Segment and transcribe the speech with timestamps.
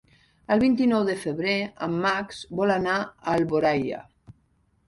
[0.53, 1.53] El vint-i-nou de febrer
[1.89, 4.01] en Max vol anar a Alboraia.